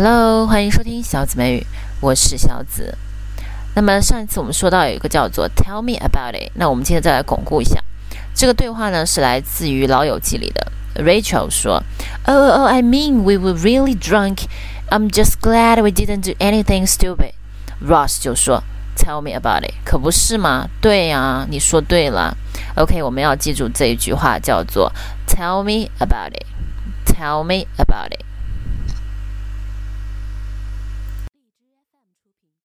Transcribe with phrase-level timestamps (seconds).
[0.00, 1.66] Hello，欢迎收听小紫美语，
[2.00, 2.96] 我是小紫。
[3.74, 7.82] 那么上一次我们说到有一个叫做 “Tell me about it”，那我们今天再来巩固一下。
[8.32, 10.70] 这个对话呢是来自于《老友记》里的
[11.02, 11.82] Rachel 说
[12.26, 14.44] ：“Oh, oh, I mean we were really drunk.
[14.88, 17.32] I'm just glad we didn't do anything stupid.”
[17.84, 18.62] Ross 就说
[18.96, 20.68] ：“Tell me about it，可不是吗？
[20.80, 22.36] 对呀，你说对了。
[22.76, 24.92] OK，我们要记住这一句话叫做
[25.26, 28.22] “Tell me about it”，Tell me about it。